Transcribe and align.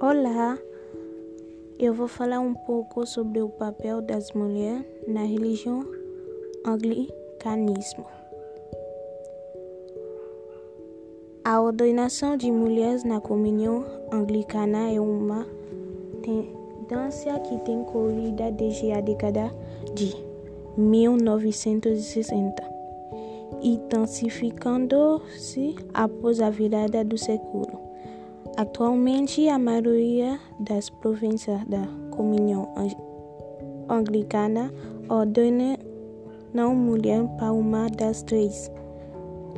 Olá, 0.00 0.56
eu 1.76 1.92
vou 1.92 2.06
falar 2.06 2.38
um 2.38 2.54
pouco 2.54 3.04
sobre 3.04 3.42
o 3.42 3.48
papel 3.48 4.00
das 4.00 4.30
mulheres 4.30 4.86
na 5.08 5.24
religião 5.24 5.84
anglicanismo. 6.64 8.06
A 11.44 11.60
ordenação 11.60 12.36
de 12.36 12.48
mulheres 12.48 13.02
na 13.02 13.20
comunhão 13.20 13.84
anglicana 14.12 14.92
é 14.92 15.00
uma 15.00 15.44
tendência 16.22 17.36
que 17.40 17.58
tem 17.64 17.82
corrido 17.82 18.52
desde 18.52 18.92
a 18.92 19.00
década 19.00 19.52
de 19.94 20.14
1960, 20.76 22.62
intensificando-se 23.60 25.74
após 25.92 26.40
a 26.40 26.50
virada 26.50 27.04
do 27.04 27.18
século. 27.18 27.87
Atualmente, 28.58 29.48
a 29.48 29.56
maioria 29.56 30.36
das 30.58 30.90
províncias 30.90 31.64
da 31.66 31.86
Comunhão 32.10 32.68
Anglicana 33.88 34.74
ordena 35.08 35.78
não 36.52 36.74
mulher 36.74 37.22
para 37.38 37.52
uma 37.52 37.88
das 37.88 38.24
três 38.24 38.68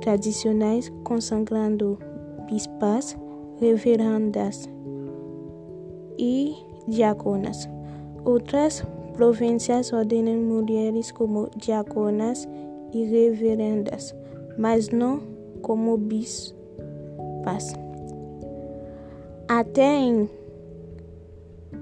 tradicionais, 0.00 0.90
consagrando 1.04 1.98
bispas, 2.50 3.14
reverendas 3.60 4.66
e 6.18 6.54
diaconas. 6.88 7.68
Outras 8.24 8.82
províncias 9.12 9.92
ordenam 9.92 10.40
mulheres 10.40 11.12
como 11.12 11.50
diaconas 11.54 12.48
e 12.94 13.04
reverendas, 13.04 14.14
mas 14.56 14.88
não 14.88 15.20
como 15.60 15.98
bispas. 15.98 17.74
Até 19.48 19.94
em 19.94 20.28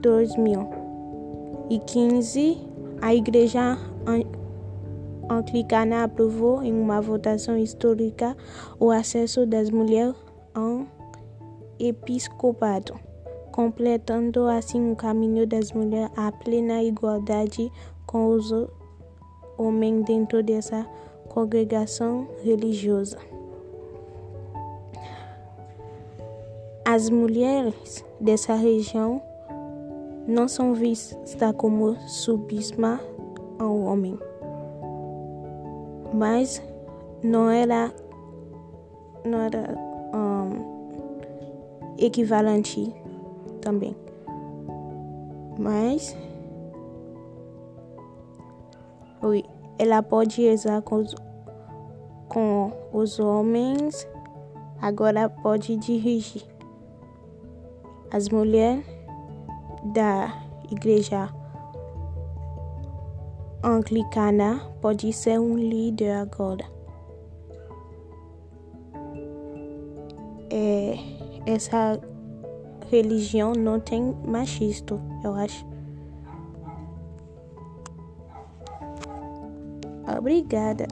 2015, 0.03 2.59
a 3.01 3.15
Igreja 3.15 3.79
Anglicana 5.31 6.05
aprovou 6.05 6.63
em 6.63 6.79
uma 6.79 7.01
votação 7.01 7.57
histórica 7.57 8.37
o 8.79 8.91
acesso 8.91 9.47
das 9.47 9.71
mulheres 9.71 10.15
ao 10.53 10.87
episcopado, 11.79 13.01
completando 13.51 14.47
assim 14.47 14.93
o 14.93 14.97
caminho 14.97 15.47
das 15.47 15.73
mulheres 15.73 16.11
à 16.19 16.31
plena 16.31 16.83
igualdade 16.83 17.73
com 18.05 18.29
os 18.29 18.53
homens 19.57 20.05
dentro 20.05 20.43
dessa 20.43 20.87
congregação 21.31 22.29
religiosa. 22.43 23.17
As 26.95 27.11
mulheres 27.11 28.05
dessa 28.21 28.55
região 28.55 29.21
não 30.29 30.47
são 30.47 30.75
vistas 30.75 31.37
como 31.57 31.97
submismas 32.07 33.01
ao 33.59 33.77
homem, 33.81 34.17
mas 36.13 36.63
não 37.21 37.51
era, 37.51 37.93
não 39.25 39.41
era 39.41 39.77
um, 40.15 41.97
equivalente 41.99 42.95
também. 43.61 43.97
Mas 45.59 46.17
ela 49.81 50.01
pode 50.01 50.43
rezar 50.43 50.81
com 50.83 51.01
os, 51.01 51.13
com 52.29 52.71
os 52.93 53.19
homens, 53.19 54.07
agora 54.81 55.29
pode 55.29 55.77
dirigir 55.77 56.54
as 58.15 58.29
mulheres 58.29 58.85
da 59.93 60.33
igreja 60.71 61.29
anglicana 63.61 64.61
pode 64.81 65.13
ser 65.13 65.41
um 65.41 65.57
líder 65.57 66.13
agora. 66.13 66.65
É, 70.49 70.95
essa 71.45 72.01
religião 72.89 73.53
não 73.53 73.81
tem 73.81 74.15
machista, 74.25 74.95
eu 75.25 75.35
acho. 75.35 75.67
Obrigada. 80.17 80.87